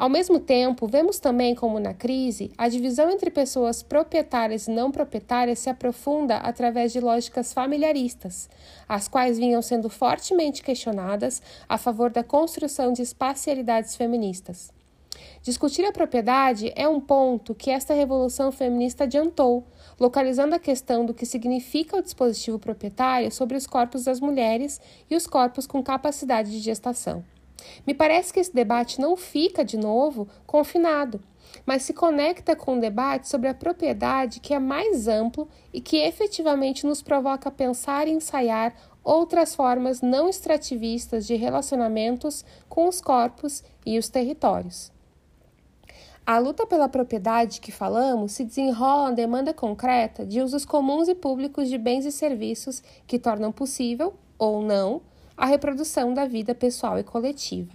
Ao 0.00 0.08
mesmo 0.08 0.40
tempo, 0.40 0.86
vemos 0.86 1.18
também 1.18 1.54
como 1.54 1.78
na 1.78 1.92
crise, 1.92 2.50
a 2.56 2.70
divisão 2.70 3.10
entre 3.10 3.30
pessoas 3.30 3.82
proprietárias 3.82 4.66
e 4.66 4.70
não 4.70 4.90
proprietárias 4.90 5.58
se 5.58 5.68
aprofunda 5.68 6.38
através 6.38 6.90
de 6.90 7.00
lógicas 7.00 7.52
familiaristas, 7.52 8.48
as 8.88 9.08
quais 9.08 9.36
vinham 9.36 9.60
sendo 9.60 9.90
fortemente 9.90 10.62
questionadas 10.62 11.42
a 11.68 11.76
favor 11.76 12.08
da 12.08 12.24
construção 12.24 12.94
de 12.94 13.02
espacialidades 13.02 13.94
feministas. 13.94 14.72
Discutir 15.42 15.84
a 15.84 15.92
propriedade 15.92 16.72
é 16.74 16.88
um 16.88 16.98
ponto 16.98 17.54
que 17.54 17.70
esta 17.70 17.92
revolução 17.92 18.50
feminista 18.50 19.04
adiantou, 19.04 19.66
localizando 20.00 20.54
a 20.54 20.58
questão 20.58 21.04
do 21.04 21.12
que 21.12 21.26
significa 21.26 21.98
o 21.98 22.02
dispositivo 22.02 22.58
proprietário 22.58 23.30
sobre 23.30 23.54
os 23.54 23.66
corpos 23.66 24.04
das 24.04 24.18
mulheres 24.18 24.80
e 25.10 25.14
os 25.14 25.26
corpos 25.26 25.66
com 25.66 25.82
capacidade 25.82 26.50
de 26.50 26.60
gestação. 26.60 27.22
Me 27.86 27.94
parece 27.94 28.32
que 28.32 28.40
esse 28.40 28.54
debate 28.54 29.00
não 29.00 29.16
fica, 29.16 29.64
de 29.64 29.76
novo, 29.76 30.28
confinado, 30.46 31.20
mas 31.66 31.82
se 31.82 31.92
conecta 31.92 32.54
com 32.54 32.74
um 32.74 32.80
debate 32.80 33.28
sobre 33.28 33.48
a 33.48 33.54
propriedade 33.54 34.40
que 34.40 34.54
é 34.54 34.58
mais 34.58 35.08
amplo 35.08 35.48
e 35.72 35.80
que 35.80 35.98
efetivamente 35.98 36.86
nos 36.86 37.02
provoca 37.02 37.50
pensar 37.50 38.06
e 38.06 38.12
ensaiar 38.12 38.74
outras 39.02 39.54
formas 39.54 40.00
não 40.00 40.28
extrativistas 40.28 41.26
de 41.26 41.34
relacionamentos 41.34 42.44
com 42.68 42.86
os 42.86 43.00
corpos 43.00 43.62
e 43.84 43.98
os 43.98 44.08
territórios. 44.08 44.92
A 46.26 46.38
luta 46.38 46.66
pela 46.66 46.88
propriedade 46.88 47.60
que 47.60 47.72
falamos 47.72 48.32
se 48.32 48.44
desenrola 48.44 49.08
na 49.08 49.16
demanda 49.16 49.52
concreta 49.52 50.24
de 50.24 50.40
usos 50.40 50.64
comuns 50.64 51.08
e 51.08 51.14
públicos 51.14 51.68
de 51.68 51.76
bens 51.76 52.04
e 52.04 52.12
serviços 52.12 52.82
que 53.06 53.18
tornam 53.18 53.50
possível, 53.50 54.14
ou 54.38 54.62
não, 54.62 55.02
a 55.40 55.46
reprodução 55.46 56.12
da 56.12 56.26
vida 56.26 56.54
pessoal 56.54 56.98
e 56.98 57.02
coletiva. 57.02 57.72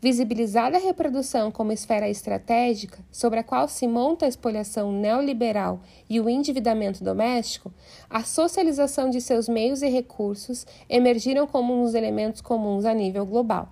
Visibilizada 0.00 0.78
a 0.78 0.80
reprodução 0.80 1.50
como 1.50 1.70
esfera 1.70 2.08
estratégica 2.08 3.04
sobre 3.12 3.38
a 3.38 3.44
qual 3.44 3.68
se 3.68 3.86
monta 3.86 4.24
a 4.24 4.28
espoliação 4.28 4.90
neoliberal 4.90 5.82
e 6.08 6.18
o 6.18 6.30
endividamento 6.30 7.04
doméstico, 7.04 7.70
a 8.08 8.24
socialização 8.24 9.10
de 9.10 9.20
seus 9.20 9.50
meios 9.50 9.82
e 9.82 9.88
recursos 9.90 10.66
emergiram 10.88 11.46
como 11.46 11.78
uns 11.78 11.92
elementos 11.92 12.40
comuns 12.40 12.86
a 12.86 12.94
nível 12.94 13.26
global. 13.26 13.70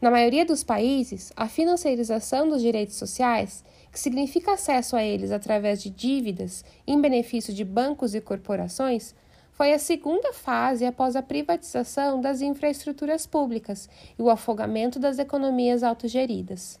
Na 0.00 0.10
maioria 0.10 0.44
dos 0.44 0.64
países, 0.64 1.32
a 1.36 1.46
financiarização 1.46 2.48
dos 2.48 2.60
direitos 2.60 2.96
sociais, 2.96 3.62
que 3.92 4.00
significa 4.00 4.54
acesso 4.54 4.96
a 4.96 5.04
eles 5.04 5.30
através 5.30 5.80
de 5.80 5.90
dívidas 5.90 6.64
em 6.84 7.00
benefício 7.00 7.54
de 7.54 7.64
bancos 7.64 8.16
e 8.16 8.20
corporações, 8.20 9.14
foi 9.58 9.72
a 9.72 9.78
segunda 9.80 10.32
fase 10.32 10.84
após 10.86 11.16
a 11.16 11.22
privatização 11.22 12.20
das 12.20 12.40
infraestruturas 12.40 13.26
públicas 13.26 13.90
e 14.16 14.22
o 14.22 14.30
afogamento 14.30 15.00
das 15.00 15.18
economias 15.18 15.82
autogeridas. 15.82 16.78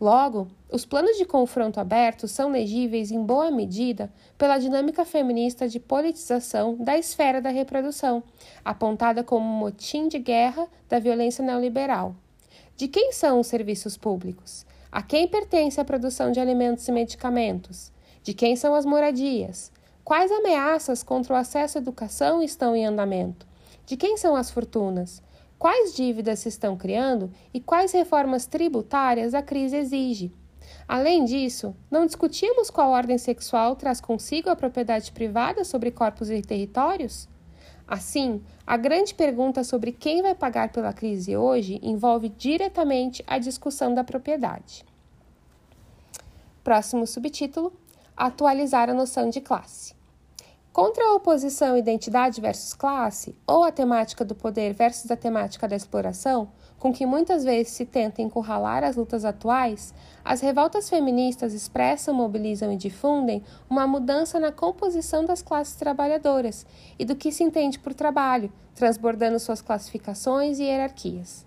Logo, 0.00 0.48
os 0.72 0.84
planos 0.84 1.16
de 1.16 1.24
confronto 1.24 1.78
aberto 1.78 2.26
são 2.26 2.50
legíveis 2.50 3.12
em 3.12 3.24
boa 3.24 3.52
medida 3.52 4.12
pela 4.36 4.58
dinâmica 4.58 5.04
feminista 5.04 5.68
de 5.68 5.78
politização 5.78 6.74
da 6.80 6.98
esfera 6.98 7.40
da 7.40 7.50
reprodução, 7.50 8.24
apontada 8.64 9.22
como 9.22 9.44
motim 9.44 10.08
de 10.08 10.18
guerra 10.18 10.66
da 10.88 10.98
violência 10.98 11.44
neoliberal. 11.44 12.16
De 12.76 12.88
quem 12.88 13.12
são 13.12 13.38
os 13.38 13.46
serviços 13.46 13.96
públicos? 13.96 14.66
A 14.90 15.00
quem 15.00 15.28
pertence 15.28 15.80
a 15.80 15.84
produção 15.84 16.32
de 16.32 16.40
alimentos 16.40 16.88
e 16.88 16.92
medicamentos? 16.92 17.92
De 18.24 18.34
quem 18.34 18.56
são 18.56 18.74
as 18.74 18.84
moradias? 18.84 19.70
Quais 20.08 20.32
ameaças 20.32 21.02
contra 21.02 21.34
o 21.34 21.36
acesso 21.36 21.76
à 21.76 21.82
educação 21.82 22.42
estão 22.42 22.74
em 22.74 22.86
andamento? 22.86 23.46
De 23.84 23.94
quem 23.94 24.16
são 24.16 24.34
as 24.34 24.50
fortunas? 24.50 25.22
Quais 25.58 25.94
dívidas 25.94 26.38
se 26.38 26.48
estão 26.48 26.78
criando 26.78 27.30
e 27.52 27.60
quais 27.60 27.92
reformas 27.92 28.46
tributárias 28.46 29.34
a 29.34 29.42
crise 29.42 29.76
exige? 29.76 30.32
Além 30.88 31.26
disso, 31.26 31.76
não 31.90 32.06
discutimos 32.06 32.70
qual 32.70 32.90
ordem 32.90 33.18
sexual 33.18 33.76
traz 33.76 34.00
consigo 34.00 34.48
a 34.48 34.56
propriedade 34.56 35.12
privada 35.12 35.62
sobre 35.62 35.90
corpos 35.90 36.30
e 36.30 36.40
territórios? 36.40 37.28
Assim, 37.86 38.42
a 38.66 38.78
grande 38.78 39.14
pergunta 39.14 39.62
sobre 39.62 39.92
quem 39.92 40.22
vai 40.22 40.34
pagar 40.34 40.72
pela 40.72 40.94
crise 40.94 41.36
hoje 41.36 41.78
envolve 41.82 42.30
diretamente 42.30 43.22
a 43.26 43.38
discussão 43.38 43.92
da 43.92 44.02
propriedade. 44.02 44.86
Próximo 46.64 47.06
subtítulo: 47.06 47.74
Atualizar 48.16 48.88
a 48.88 48.94
noção 48.94 49.28
de 49.28 49.42
classe. 49.42 49.97
Contra 50.78 51.04
a 51.06 51.14
oposição 51.14 51.76
identidade 51.76 52.40
versus 52.40 52.72
classe, 52.72 53.34
ou 53.44 53.64
a 53.64 53.72
temática 53.72 54.24
do 54.24 54.32
poder 54.32 54.72
versus 54.72 55.10
a 55.10 55.16
temática 55.16 55.66
da 55.66 55.74
exploração, 55.74 56.52
com 56.78 56.92
que 56.92 57.04
muitas 57.04 57.42
vezes 57.42 57.72
se 57.72 57.84
tenta 57.84 58.22
encurralar 58.22 58.84
as 58.84 58.94
lutas 58.94 59.24
atuais, 59.24 59.92
as 60.24 60.40
revoltas 60.40 60.88
feministas 60.88 61.52
expressam, 61.52 62.14
mobilizam 62.14 62.72
e 62.72 62.76
difundem 62.76 63.42
uma 63.68 63.88
mudança 63.88 64.38
na 64.38 64.52
composição 64.52 65.24
das 65.24 65.42
classes 65.42 65.74
trabalhadoras 65.74 66.64
e 66.96 67.04
do 67.04 67.16
que 67.16 67.32
se 67.32 67.42
entende 67.42 67.80
por 67.80 67.92
trabalho, 67.92 68.52
transbordando 68.76 69.40
suas 69.40 69.60
classificações 69.60 70.60
e 70.60 70.62
hierarquias. 70.62 71.44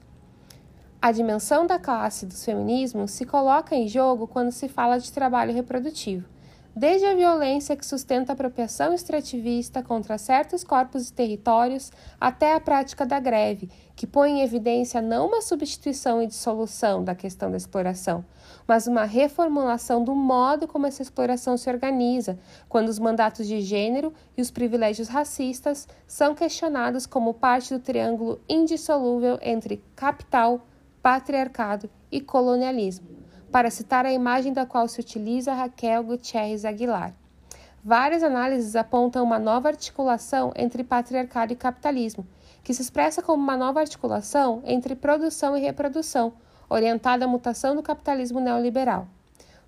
A 1.02 1.10
dimensão 1.14 1.66
da 1.66 1.80
classe 1.80 2.26
dos 2.26 2.44
feminismos 2.44 3.12
se 3.12 3.26
coloca 3.26 3.74
em 3.78 3.88
jogo 3.88 4.28
quando 4.28 4.52
se 4.52 4.68
fala 4.68 4.98
de 4.98 5.10
trabalho 5.10 5.54
reprodutivo 5.54 6.28
desde 6.76 7.06
a 7.06 7.14
violência 7.14 7.76
que 7.76 7.86
sustenta 7.86 8.32
a 8.32 8.34
apropriação 8.34 8.94
extrativista 8.94 9.84
contra 9.84 10.18
certos 10.18 10.64
corpos 10.64 11.10
e 11.10 11.14
territórios, 11.14 11.92
até 12.20 12.54
a 12.54 12.60
prática 12.60 13.06
da 13.06 13.20
greve, 13.20 13.70
que 13.96 14.08
põe 14.08 14.32
em 14.32 14.42
evidência 14.42 15.02
não 15.02 15.28
uma 15.28 15.42
substituição 15.42 16.22
e 16.22 16.28
dissolução 16.28 17.04
da 17.04 17.14
questão 17.14 17.52
da 17.52 17.58
exploração, 17.58 18.24
mas 18.68 18.88
uma 18.88 19.04
reformulação 19.04 20.04
do 20.04 20.16
modo 20.16 20.68
como 20.68 20.88
essa 20.88 21.02
exploração 21.02 21.58
se 21.58 21.70
organiza, 21.70 22.40
quando 22.70 22.88
os 22.88 23.00
mandatos 23.00 23.48
de 23.48 23.60
gênero 23.62 24.14
e 24.38 24.42
os 24.42 24.50
privilégios 24.50 25.10
racistas 25.10 25.88
são 26.08 26.34
questionados 26.34 27.06
como 27.06 27.34
parte 27.34 27.74
do 27.74 27.80
triângulo 27.80 28.40
indissolúvel 28.48 29.38
entre 29.42 29.84
capital, 29.96 30.66
patriarcado 31.02 31.90
e 32.12 32.22
colonialismo 32.22 33.21
para 33.52 33.70
citar 33.70 34.06
a 34.06 34.14
imagem 34.14 34.54
da 34.54 34.66
qual 34.66 34.88
se 34.88 35.00
utiliza 35.02 35.54
Raquel 35.54 36.04
Gutierrez 36.04 36.64
Aguilar. 36.64 37.14
Várias 37.84 38.24
análises 38.24 38.76
apontam 38.76 39.24
uma 39.24 39.38
nova 39.38 39.68
articulação 39.68 40.54
entre 40.56 40.84
patriarcado 40.84 41.52
e 41.52 41.56
capitalismo, 41.56 42.26
que 42.64 42.74
se 42.74 42.82
expressa 42.82 43.22
como 43.22 43.44
uma 43.44 43.58
nova 43.58 43.82
articulação 43.82 44.62
entre 44.66 44.96
produção 44.96 45.58
e 45.58 45.62
reprodução, 45.62 46.34
orientada 46.70 47.26
à 47.26 47.28
mutação 47.28 47.76
do 47.76 47.84
capitalismo 47.84 48.40
neoliberal. 48.40 49.08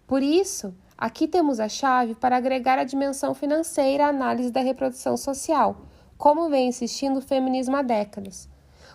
Por 0.08 0.24
isso, 0.24 0.74
aqui 0.98 1.28
temos 1.28 1.60
a 1.60 1.68
chave 1.68 2.16
para 2.16 2.38
agregar 2.38 2.80
a 2.80 2.84
dimensão 2.84 3.34
financeira 3.34 4.06
à 4.06 4.10
análise 4.10 4.52
da 4.52 4.62
reprodução 4.62 5.18
social, 5.18 5.76
como 6.18 6.50
vem 6.50 6.70
insistindo 6.70 7.18
o 7.18 7.22
feminismo 7.22 7.76
há 7.76 7.82
décadas. 7.82 8.48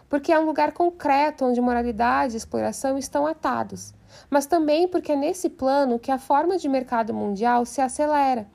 Porque 0.08 0.32
é 0.32 0.38
um 0.38 0.46
lugar 0.46 0.72
concreto 0.72 1.44
onde 1.44 1.60
moralidade 1.60 2.34
e 2.34 2.36
exploração 2.38 2.96
estão 2.96 3.26
atados 3.26 3.97
mas 4.30 4.46
também 4.46 4.88
porque 4.88 5.12
é 5.12 5.16
nesse 5.16 5.48
plano 5.48 5.98
que 5.98 6.10
a 6.10 6.18
forma 6.18 6.56
de 6.58 6.68
mercado 6.68 7.12
mundial 7.14 7.64
se 7.64 7.80
acelera. 7.80 8.46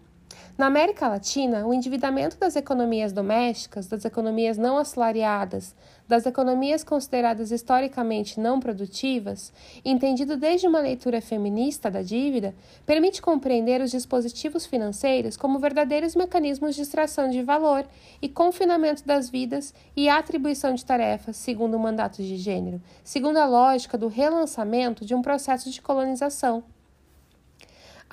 Na 0.58 0.68
América 0.68 1.08
Latina, 1.08 1.66
o 1.66 1.74
endividamento 1.74 2.38
das 2.38 2.56
economias 2.56 3.12
domésticas, 3.12 3.88
das 3.88 4.06
economias 4.06 4.58
não 4.58 4.78
assalariadas, 4.78 5.76
das 6.08 6.26
economias 6.26 6.84
consideradas 6.84 7.52
historicamente 7.52 8.40
não 8.40 8.60
produtivas, 8.60 9.52
entendido 9.84 10.38
desde 10.38 10.68
uma 10.68 10.80
leitura 10.80 11.22
feminista 11.22 11.90
da 11.90 12.02
dívida, 12.02 12.54
permite 12.86 13.22
compreender 13.22 13.82
os 13.82 13.92
dispositivos 13.92 14.66
financeiros 14.66 15.38
como 15.38 15.60
verdadeiros 15.60 16.16
mecanismos 16.16 16.76
de 16.76 16.82
extração 16.82 17.30
de 17.30 17.42
valor 17.42 17.86
e 18.22 18.30
confinamento 18.30 19.06
das 19.06 19.30
vidas 19.30 19.74
e 19.96 20.08
atribuição 20.08 20.74
de 20.74 20.86
tarefas 20.86 21.38
segundo 21.38 21.76
o 21.76 21.80
mandato 21.80 22.22
de 22.22 22.38
gênero, 22.38 22.82
segundo 23.04 23.38
a 23.38 23.46
lógica 23.46 23.98
do 23.98 24.08
relançamento 24.08 25.06
de 25.06 25.16
um 25.16 25.22
processo 25.22 25.70
de 25.70 25.82
colonização. 25.82 26.64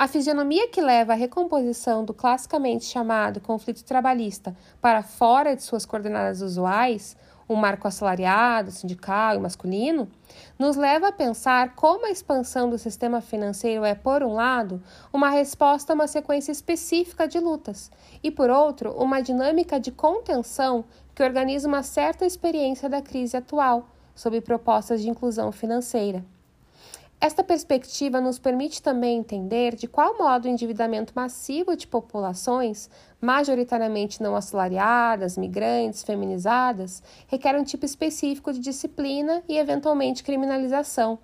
A 0.00 0.08
fisionomia 0.08 0.66
que 0.66 0.80
leva 0.80 1.12
à 1.12 1.14
recomposição 1.14 2.06
do 2.06 2.14
classicamente 2.14 2.86
chamado 2.86 3.38
conflito 3.38 3.84
trabalhista 3.84 4.56
para 4.80 5.02
fora 5.02 5.54
de 5.54 5.62
suas 5.62 5.84
coordenadas 5.84 6.40
usuais, 6.40 7.14
um 7.46 7.54
marco 7.54 7.86
assalariado, 7.86 8.70
sindical 8.70 9.36
e 9.36 9.38
masculino, 9.38 10.08
nos 10.58 10.74
leva 10.74 11.08
a 11.08 11.12
pensar 11.12 11.74
como 11.74 12.06
a 12.06 12.10
expansão 12.10 12.70
do 12.70 12.78
sistema 12.78 13.20
financeiro 13.20 13.84
é, 13.84 13.94
por 13.94 14.22
um 14.22 14.32
lado, 14.32 14.82
uma 15.12 15.28
resposta 15.28 15.92
a 15.92 15.94
uma 15.94 16.06
sequência 16.06 16.50
específica 16.50 17.28
de 17.28 17.38
lutas, 17.38 17.90
e, 18.22 18.30
por 18.30 18.48
outro, 18.48 18.92
uma 18.92 19.20
dinâmica 19.20 19.78
de 19.78 19.92
contenção 19.92 20.82
que 21.14 21.22
organiza 21.22 21.68
uma 21.68 21.82
certa 21.82 22.24
experiência 22.24 22.88
da 22.88 23.02
crise 23.02 23.36
atual, 23.36 23.90
sob 24.14 24.40
propostas 24.40 25.02
de 25.02 25.10
inclusão 25.10 25.52
financeira. 25.52 26.24
Esta 27.22 27.44
perspectiva 27.44 28.18
nos 28.18 28.38
permite 28.38 28.80
também 28.80 29.18
entender 29.18 29.76
de 29.76 29.86
qual 29.86 30.16
modo 30.16 30.46
o 30.46 30.48
endividamento 30.48 31.12
massivo 31.14 31.76
de 31.76 31.86
populações, 31.86 32.88
majoritariamente 33.20 34.22
não 34.22 34.34
assalariadas, 34.34 35.36
migrantes, 35.36 36.02
feminizadas, 36.02 37.02
requer 37.26 37.54
um 37.56 37.62
tipo 37.62 37.84
específico 37.84 38.54
de 38.54 38.58
disciplina 38.58 39.42
e, 39.46 39.58
eventualmente, 39.58 40.24
criminalização. 40.24 41.18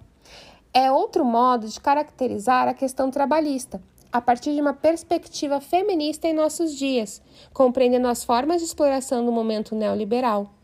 É 0.71 0.93
outro 0.93 1.25
modo 1.25 1.67
de 1.67 1.81
caracterizar 1.81 2.69
a 2.69 2.75
questão 2.75 3.11
trabalhista, 3.11 3.81
a 4.13 4.21
partir 4.21 4.55
de 4.55 4.61
uma 4.61 4.75
perspectiva 4.75 5.63
feminista 5.63 6.29
em 6.29 6.35
nossos 6.35 6.75
dias, 6.75 7.23
compreendendo 7.55 8.07
as 8.07 8.23
formas 8.23 8.61
de 8.61 8.67
exploração 8.67 9.25
do 9.25 9.33
momento 9.33 9.75
neoliberal. 9.75 10.56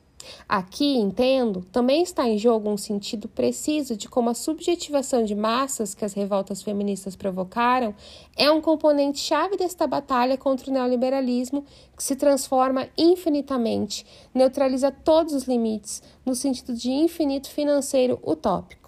Aqui, 0.49 0.97
entendo, 0.97 1.65
também 1.73 2.03
está 2.03 2.29
em 2.29 2.39
jogo 2.39 2.69
um 2.69 2.77
sentido 2.77 3.29
preciso 3.29 3.97
de 3.97 4.09
como 4.09 4.31
a 4.31 4.35
subjetivação 4.35 5.25
de 5.25 5.35
massas 5.35 5.95
que 5.95 6.05
as 6.05 6.13
revoltas 6.13 6.63
feministas 6.63 7.17
provocaram 7.17 7.95
é 8.37 8.51
um 8.51 8.61
componente 8.61 9.19
chave 9.19 9.57
desta 9.57 9.87
batalha 9.87 10.37
contra 10.37 10.71
o 10.71 10.73
neoliberalismo 10.73 11.65
que 11.97 12.03
se 12.03 12.17
transforma 12.17 12.89
infinitamente, 12.97 14.07
neutraliza 14.35 14.91
todos 14.91 15.35
os 15.35 15.45
limites, 15.45 16.03
no 16.25 16.35
sentido 16.35 16.75
de 16.75 16.91
infinito 16.91 17.49
financeiro 17.49 18.19
utópico. 18.23 18.83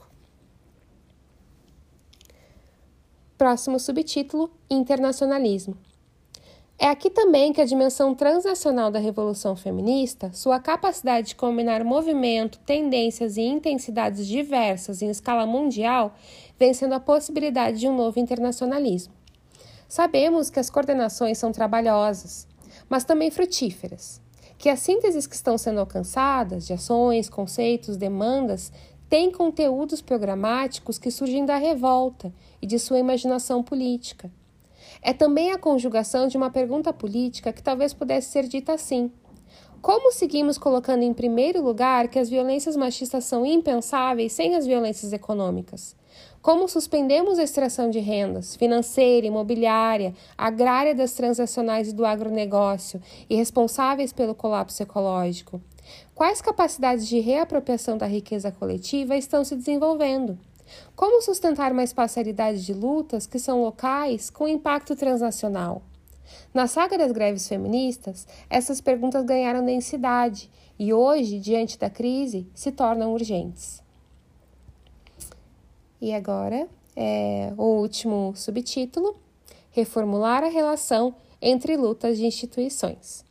Próximo 3.36 3.78
subtítulo: 3.80 4.50
Internacionalismo. 4.70 5.76
É 6.76 6.88
aqui 6.88 7.08
também 7.08 7.52
que 7.52 7.60
a 7.60 7.64
dimensão 7.64 8.14
transnacional 8.16 8.90
da 8.90 8.98
revolução 8.98 9.54
feminista, 9.54 10.32
sua 10.32 10.58
capacidade 10.58 11.28
de 11.28 11.36
combinar 11.36 11.84
movimento, 11.84 12.58
tendências 12.66 13.36
e 13.36 13.42
intensidades 13.42 14.26
diversas 14.26 15.00
em 15.00 15.08
escala 15.08 15.46
mundial, 15.46 16.14
vem 16.58 16.74
sendo 16.74 16.94
a 16.94 17.00
possibilidade 17.00 17.78
de 17.78 17.88
um 17.88 17.94
novo 17.94 18.18
internacionalismo. 18.18 19.14
Sabemos 19.88 20.50
que 20.50 20.58
as 20.58 20.68
coordenações 20.68 21.38
são 21.38 21.52
trabalhosas, 21.52 22.48
mas 22.88 23.04
também 23.04 23.30
frutíferas, 23.30 24.20
que 24.58 24.68
as 24.68 24.80
sínteses 24.80 25.28
que 25.28 25.36
estão 25.36 25.56
sendo 25.56 25.78
alcançadas, 25.78 26.66
de 26.66 26.72
ações, 26.72 27.28
conceitos, 27.30 27.96
demandas, 27.96 28.72
têm 29.08 29.30
conteúdos 29.30 30.02
programáticos 30.02 30.98
que 30.98 31.10
surgem 31.12 31.46
da 31.46 31.56
revolta 31.56 32.34
e 32.60 32.66
de 32.66 32.80
sua 32.80 32.98
imaginação 32.98 33.62
política 33.62 34.28
é 35.04 35.12
também 35.12 35.52
a 35.52 35.58
conjugação 35.58 36.26
de 36.26 36.36
uma 36.38 36.50
pergunta 36.50 36.90
política 36.90 37.52
que 37.52 37.62
talvez 37.62 37.92
pudesse 37.92 38.30
ser 38.30 38.48
dita 38.48 38.72
assim: 38.72 39.12
Como 39.82 40.10
seguimos 40.10 40.56
colocando 40.56 41.02
em 41.02 41.12
primeiro 41.12 41.62
lugar 41.62 42.08
que 42.08 42.18
as 42.18 42.30
violências 42.30 42.74
machistas 42.74 43.24
são 43.24 43.44
impensáveis 43.44 44.32
sem 44.32 44.56
as 44.56 44.66
violências 44.66 45.12
econômicas? 45.12 45.94
Como 46.40 46.68
suspendemos 46.68 47.38
a 47.38 47.42
extração 47.42 47.90
de 47.90 47.98
rendas 47.98 48.56
financeira, 48.56 49.26
imobiliária, 49.26 50.14
agrária 50.38 50.94
das 50.94 51.12
transacionais 51.12 51.88
e 51.88 51.92
do 51.94 52.06
agronegócio 52.06 53.00
e 53.28 53.36
responsáveis 53.36 54.12
pelo 54.12 54.34
colapso 54.34 54.82
ecológico? 54.82 55.60
Quais 56.14 56.40
capacidades 56.40 57.06
de 57.06 57.20
reapropriação 57.20 57.98
da 57.98 58.06
riqueza 58.06 58.50
coletiva 58.50 59.16
estão 59.16 59.44
se 59.44 59.54
desenvolvendo? 59.54 60.38
Como 60.96 61.22
sustentar 61.22 61.72
uma 61.72 61.84
espacialidade 61.84 62.64
de 62.64 62.72
lutas 62.72 63.26
que 63.26 63.38
são 63.38 63.62
locais 63.62 64.30
com 64.30 64.48
impacto 64.48 64.96
transnacional? 64.96 65.82
Na 66.52 66.66
saga 66.66 66.96
das 66.96 67.12
greves 67.12 67.46
feministas, 67.46 68.26
essas 68.48 68.80
perguntas 68.80 69.24
ganharam 69.24 69.64
densidade 69.64 70.50
e 70.78 70.92
hoje, 70.92 71.38
diante 71.38 71.78
da 71.78 71.90
crise, 71.90 72.46
se 72.54 72.72
tornam 72.72 73.12
urgentes. 73.12 73.82
E 76.00 76.12
agora, 76.12 76.68
é, 76.96 77.52
o 77.56 77.80
último 77.80 78.32
subtítulo: 78.36 79.16
Reformular 79.70 80.44
a 80.44 80.48
relação 80.48 81.14
entre 81.40 81.76
lutas 81.76 82.16
de 82.16 82.26
instituições. 82.26 83.24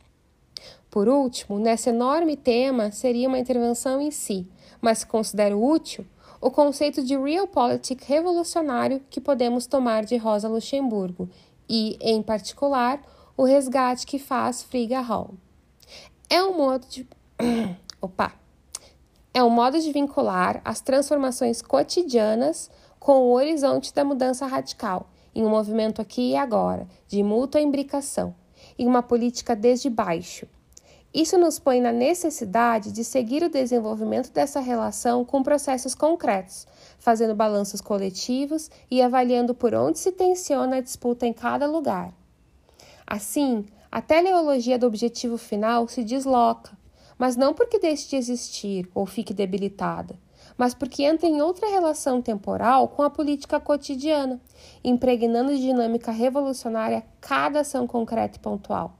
Por 0.90 1.08
último, 1.08 1.58
nesse 1.58 1.88
enorme 1.88 2.36
tema 2.36 2.92
seria 2.92 3.28
uma 3.28 3.38
intervenção 3.38 4.00
em 4.00 4.10
si, 4.10 4.46
mas 4.80 5.02
considero 5.02 5.62
útil 5.62 6.06
o 6.44 6.50
conceito 6.50 7.02
de 7.02 7.16
realpolitik 7.16 8.04
revolucionário 8.06 9.00
que 9.08 9.18
podemos 9.18 9.66
tomar 9.66 10.04
de 10.04 10.18
Rosa 10.18 10.46
Luxemburgo 10.46 11.26
e, 11.66 11.96
em 11.98 12.22
particular, 12.22 13.00
o 13.34 13.44
resgate 13.44 14.06
que 14.06 14.18
faz 14.18 14.62
Frigga 14.62 15.00
Hall. 15.00 15.30
É 16.28 16.44
um 16.44 16.54
modo 16.54 16.86
de 16.86 17.08
opa. 17.98 18.34
É 19.32 19.42
um 19.42 19.48
modo 19.48 19.80
de 19.80 19.90
vincular 19.90 20.60
as 20.66 20.82
transformações 20.82 21.62
cotidianas 21.62 22.70
com 23.00 23.22
o 23.22 23.32
horizonte 23.32 23.94
da 23.94 24.04
mudança 24.04 24.46
radical, 24.46 25.08
em 25.34 25.46
um 25.46 25.48
movimento 25.48 26.02
aqui 26.02 26.32
e 26.32 26.36
agora, 26.36 26.86
de 27.08 27.22
mútua 27.22 27.62
imbricação, 27.62 28.34
em 28.78 28.86
uma 28.86 29.02
política 29.02 29.56
desde 29.56 29.88
baixo, 29.88 30.46
isso 31.14 31.38
nos 31.38 31.60
põe 31.60 31.80
na 31.80 31.92
necessidade 31.92 32.90
de 32.90 33.04
seguir 33.04 33.44
o 33.44 33.48
desenvolvimento 33.48 34.32
dessa 34.32 34.58
relação 34.58 35.24
com 35.24 35.44
processos 35.44 35.94
concretos, 35.94 36.66
fazendo 36.98 37.36
balanços 37.36 37.80
coletivos 37.80 38.68
e 38.90 39.00
avaliando 39.00 39.54
por 39.54 39.76
onde 39.76 40.00
se 40.00 40.10
tensiona 40.10 40.78
a 40.78 40.80
disputa 40.80 41.24
em 41.24 41.32
cada 41.32 41.68
lugar. 41.68 42.12
Assim, 43.06 43.64
a 43.92 44.02
teleologia 44.02 44.76
do 44.76 44.88
objetivo 44.88 45.38
final 45.38 45.86
se 45.86 46.02
desloca, 46.02 46.76
mas 47.16 47.36
não 47.36 47.54
porque 47.54 47.78
deixe 47.78 48.08
de 48.08 48.16
existir 48.16 48.90
ou 48.92 49.06
fique 49.06 49.32
debilitada, 49.32 50.18
mas 50.58 50.74
porque 50.74 51.04
entra 51.04 51.28
em 51.28 51.40
outra 51.40 51.70
relação 51.70 52.20
temporal 52.20 52.88
com 52.88 53.04
a 53.04 53.10
política 53.10 53.60
cotidiana, 53.60 54.40
impregnando 54.82 55.54
de 55.54 55.60
dinâmica 55.60 56.10
revolucionária 56.10 57.04
cada 57.20 57.60
ação 57.60 57.86
concreta 57.86 58.36
e 58.36 58.40
pontual 58.40 58.98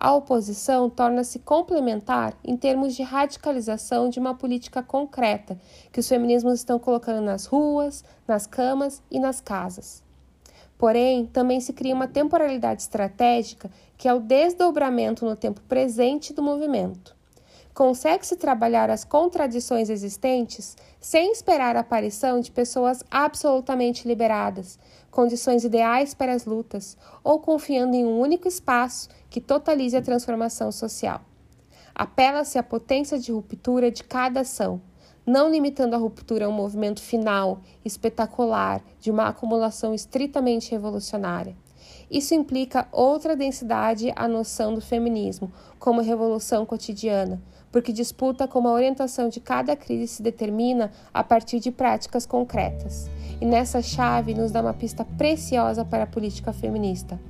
a 0.00 0.14
oposição 0.14 0.88
torna-se 0.88 1.40
complementar 1.40 2.38
em 2.44 2.56
termos 2.56 2.94
de 2.94 3.02
radicalização 3.02 4.08
de 4.08 4.20
uma 4.20 4.32
política 4.32 4.80
concreta 4.80 5.58
que 5.90 5.98
os 5.98 6.08
feminismos 6.08 6.60
estão 6.60 6.78
colocando 6.78 7.20
nas 7.20 7.46
ruas, 7.46 8.04
nas 8.26 8.46
camas 8.46 9.02
e 9.10 9.18
nas 9.18 9.40
casas. 9.40 10.04
Porém, 10.78 11.26
também 11.26 11.60
se 11.60 11.72
cria 11.72 11.94
uma 11.94 12.06
temporalidade 12.06 12.82
estratégica 12.82 13.68
que 13.96 14.06
é 14.06 14.14
o 14.14 14.20
desdobramento 14.20 15.26
no 15.26 15.34
tempo 15.34 15.60
presente 15.62 16.32
do 16.32 16.44
movimento. 16.44 17.16
Consegue-se 17.74 18.36
trabalhar 18.36 18.90
as 18.90 19.04
contradições 19.04 19.90
existentes 19.90 20.76
sem 21.00 21.32
esperar 21.32 21.76
a 21.76 21.80
aparição 21.80 22.40
de 22.40 22.50
pessoas 22.52 23.02
absolutamente 23.10 24.06
liberadas, 24.06 24.78
condições 25.10 25.64
ideais 25.64 26.14
para 26.14 26.32
as 26.32 26.44
lutas, 26.44 26.96
ou 27.24 27.38
confiando 27.40 27.96
em 27.96 28.04
um 28.04 28.20
único 28.20 28.46
espaço 28.46 29.08
que 29.30 29.40
totalize 29.40 29.96
a 29.96 30.02
transformação 30.02 30.72
social. 30.72 31.20
Apela-se 31.94 32.58
à 32.58 32.62
potência 32.62 33.18
de 33.18 33.32
ruptura 33.32 33.90
de 33.90 34.04
cada 34.04 34.40
ação, 34.40 34.80
não 35.26 35.50
limitando 35.50 35.94
a 35.94 35.98
ruptura 35.98 36.46
a 36.46 36.48
um 36.48 36.52
movimento 36.52 37.02
final, 37.02 37.60
espetacular, 37.84 38.82
de 39.00 39.10
uma 39.10 39.28
acumulação 39.28 39.92
estritamente 39.92 40.70
revolucionária. 40.70 41.54
Isso 42.10 42.34
implica 42.34 42.88
outra 42.90 43.36
densidade 43.36 44.10
à 44.16 44.26
noção 44.26 44.74
do 44.74 44.80
feminismo, 44.80 45.52
como 45.78 46.00
revolução 46.00 46.64
cotidiana, 46.64 47.42
porque 47.70 47.92
disputa 47.92 48.48
como 48.48 48.68
a 48.68 48.72
orientação 48.72 49.28
de 49.28 49.40
cada 49.40 49.76
crise 49.76 50.06
se 50.06 50.22
determina 50.22 50.90
a 51.12 51.22
partir 51.22 51.60
de 51.60 51.70
práticas 51.70 52.24
concretas. 52.24 53.10
E 53.40 53.44
nessa 53.44 53.82
chave 53.82 54.32
nos 54.32 54.50
dá 54.50 54.62
uma 54.62 54.72
pista 54.72 55.04
preciosa 55.04 55.84
para 55.84 56.04
a 56.04 56.06
política 56.06 56.52
feminista. 56.52 57.20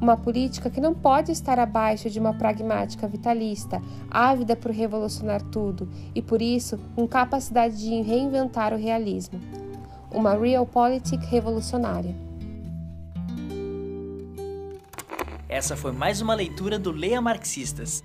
Uma 0.00 0.16
política 0.16 0.70
que 0.70 0.80
não 0.80 0.94
pode 0.94 1.32
estar 1.32 1.58
abaixo 1.58 2.10
de 2.10 2.18
uma 2.18 2.34
pragmática 2.34 3.06
vitalista, 3.06 3.82
ávida 4.10 4.56
por 4.56 4.70
revolucionar 4.70 5.42
tudo 5.42 5.88
e, 6.14 6.22
por 6.22 6.42
isso, 6.42 6.78
com 6.94 7.06
capacidade 7.06 7.78
de 7.78 8.02
reinventar 8.02 8.72
o 8.72 8.76
realismo. 8.76 9.40
Uma 10.10 10.34
realpolitik 10.34 11.24
revolucionária. 11.26 12.14
Essa 15.48 15.76
foi 15.76 15.92
mais 15.92 16.20
uma 16.20 16.34
leitura 16.34 16.78
do 16.78 16.90
Leia 16.90 17.20
Marxistas. 17.20 18.04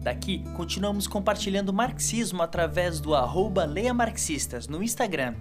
Daqui, 0.00 0.44
continuamos 0.56 1.06
compartilhando 1.06 1.72
marxismo 1.72 2.42
através 2.42 3.00
do 3.00 3.14
arroba 3.14 3.64
Leia 3.64 3.92
Marxistas 3.92 4.68
no 4.68 4.82
Instagram. 4.82 5.34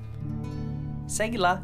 Segue 1.07 1.37
lá 1.37 1.63